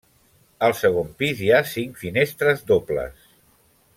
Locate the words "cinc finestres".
1.73-2.67